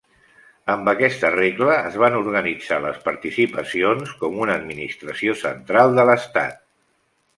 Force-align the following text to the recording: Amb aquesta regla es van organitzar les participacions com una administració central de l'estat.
Amb 0.75 0.87
aquesta 0.93 1.29
regla 1.33 1.75
es 1.89 1.97
van 2.03 2.17
organitzar 2.21 2.79
les 2.85 2.97
participacions 3.09 4.15
com 4.23 4.41
una 4.47 4.57
administració 4.63 5.37
central 5.43 5.95
de 6.01 6.07
l'estat. 6.13 6.59